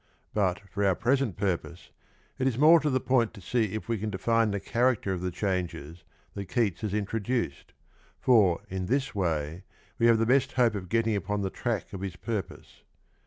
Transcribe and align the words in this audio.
But 0.33 0.61
for 0.67 0.83
our 0.83 0.95
present 0.95 1.37
purpose 1.37 1.91
it 2.39 2.47
is 2.47 2.57
more 2.57 2.79
to 2.79 2.89
the 2.89 2.99
point 2.99 3.35
to 3.35 3.39
see 3.39 3.73
if 3.75 3.85
w^e 3.85 3.99
can 3.99 4.09
define 4.09 4.49
the 4.49 4.59
character 4.59 5.13
of 5.13 5.21
the 5.21 5.29
changes 5.29 6.03
that 6.33 6.49
Keats 6.49 6.81
has 6.81 6.91
introduced, 6.95 7.73
for 8.19 8.61
in 8.67 8.87
this 8.87 9.13
way 9.13 9.63
we 9.99 10.07
have 10.07 10.17
the 10.17 10.25
best 10.25 10.53
hope 10.53 10.73
of 10.73 10.89
get 10.89 11.03
ting 11.05 11.15
upon 11.15 11.43
the 11.43 11.51
track 11.51 11.93
of 11.93 12.01
his 12.01 12.15
purpose. 12.15 12.81